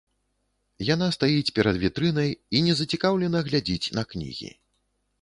[0.93, 4.55] Яна стаіць перад вітрынай і незацікаўлена глядзіць на кнігі.